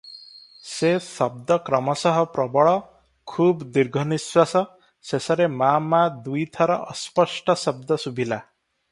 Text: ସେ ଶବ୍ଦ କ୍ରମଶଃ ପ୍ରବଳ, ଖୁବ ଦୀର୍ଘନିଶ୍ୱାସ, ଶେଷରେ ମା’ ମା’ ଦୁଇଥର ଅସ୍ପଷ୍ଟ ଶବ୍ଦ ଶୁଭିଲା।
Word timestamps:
ସେ 0.67 0.87
ଶବ୍ଦ 1.07 1.57
କ୍ରମଶଃ 1.65 2.15
ପ୍ରବଳ, 2.37 2.71
ଖୁବ 3.33 3.67
ଦୀର୍ଘନିଶ୍ୱାସ, 3.75 4.63
ଶେଷରେ 5.09 5.47
ମା’ 5.59 5.69
ମା’ 5.91 6.01
ଦୁଇଥର 6.29 6.79
ଅସ୍ପଷ୍ଟ 6.95 7.57
ଶବ୍ଦ 7.65 7.99
ଶୁଭିଲା। 8.05 8.41